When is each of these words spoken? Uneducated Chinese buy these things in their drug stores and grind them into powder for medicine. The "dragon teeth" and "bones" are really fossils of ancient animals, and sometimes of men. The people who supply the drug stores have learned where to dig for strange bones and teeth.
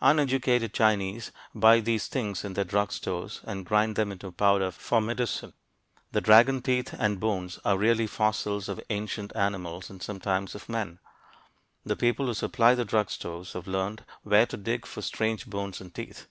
Uneducated 0.00 0.72
Chinese 0.72 1.32
buy 1.56 1.80
these 1.80 2.06
things 2.06 2.44
in 2.44 2.52
their 2.54 2.62
drug 2.62 2.92
stores 2.92 3.40
and 3.42 3.66
grind 3.66 3.96
them 3.96 4.12
into 4.12 4.30
powder 4.30 4.70
for 4.70 5.00
medicine. 5.00 5.52
The 6.12 6.20
"dragon 6.20 6.62
teeth" 6.62 6.94
and 6.96 7.18
"bones" 7.18 7.58
are 7.64 7.76
really 7.76 8.06
fossils 8.06 8.68
of 8.68 8.80
ancient 8.90 9.34
animals, 9.34 9.90
and 9.90 10.00
sometimes 10.00 10.54
of 10.54 10.68
men. 10.68 11.00
The 11.84 11.96
people 11.96 12.26
who 12.26 12.34
supply 12.34 12.76
the 12.76 12.84
drug 12.84 13.10
stores 13.10 13.54
have 13.54 13.66
learned 13.66 14.04
where 14.22 14.46
to 14.46 14.56
dig 14.56 14.86
for 14.86 15.02
strange 15.02 15.46
bones 15.46 15.80
and 15.80 15.92
teeth. 15.92 16.28